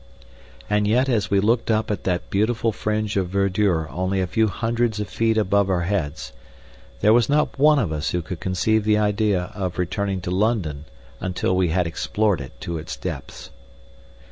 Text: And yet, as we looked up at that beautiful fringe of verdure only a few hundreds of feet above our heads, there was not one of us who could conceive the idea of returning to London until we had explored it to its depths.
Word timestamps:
And 0.67 0.87
yet, 0.87 1.07
as 1.09 1.29
we 1.29 1.39
looked 1.39 1.69
up 1.69 1.91
at 1.91 2.05
that 2.05 2.31
beautiful 2.31 2.71
fringe 2.71 3.17
of 3.17 3.29
verdure 3.29 3.87
only 3.91 4.19
a 4.19 4.25
few 4.25 4.47
hundreds 4.47 4.99
of 4.99 5.07
feet 5.07 5.37
above 5.37 5.69
our 5.69 5.83
heads, 5.83 6.33
there 7.01 7.13
was 7.13 7.29
not 7.29 7.59
one 7.59 7.77
of 7.77 7.91
us 7.91 8.09
who 8.09 8.23
could 8.23 8.39
conceive 8.39 8.83
the 8.83 8.97
idea 8.97 9.51
of 9.53 9.77
returning 9.77 10.19
to 10.21 10.31
London 10.31 10.85
until 11.19 11.55
we 11.55 11.67
had 11.67 11.85
explored 11.85 12.41
it 12.41 12.59
to 12.61 12.79
its 12.79 12.97
depths. 12.97 13.51